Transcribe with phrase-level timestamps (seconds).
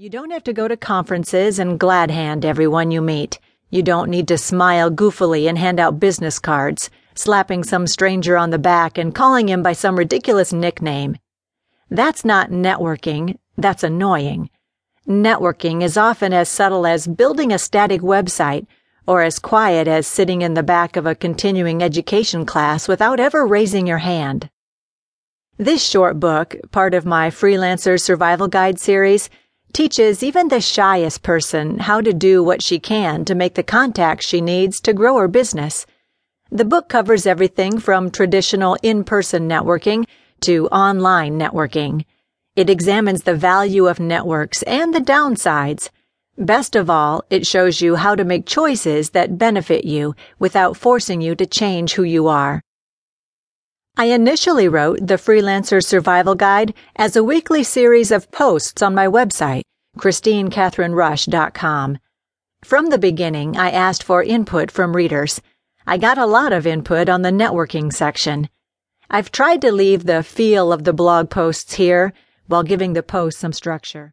[0.00, 3.38] You don't have to go to conferences and glad hand everyone you meet.
[3.68, 8.48] You don't need to smile goofily and hand out business cards, slapping some stranger on
[8.48, 11.18] the back and calling him by some ridiculous nickname.
[11.90, 14.48] That's not networking, that's annoying.
[15.06, 18.66] Networking is often as subtle as building a static website
[19.06, 23.46] or as quiet as sitting in the back of a continuing education class without ever
[23.46, 24.48] raising your hand.
[25.58, 29.28] This short book, part of my Freelancer Survival Guide series,
[29.72, 34.26] teaches even the shyest person how to do what she can to make the contacts
[34.26, 35.86] she needs to grow her business.
[36.50, 40.06] The book covers everything from traditional in person networking
[40.40, 42.04] to online networking.
[42.56, 45.90] It examines the value of networks and the downsides.
[46.36, 51.20] Best of all, it shows you how to make choices that benefit you without forcing
[51.20, 52.62] you to change who you are.
[54.00, 59.06] I initially wrote the Freelancer Survival Guide as a weekly series of posts on my
[59.06, 59.60] website,
[59.98, 61.98] KristineKathrynRusch.com.
[62.64, 65.42] From the beginning, I asked for input from readers.
[65.86, 68.48] I got a lot of input on the networking section.
[69.10, 72.14] I've tried to leave the feel of the blog posts here
[72.46, 74.08] while giving the post some structure.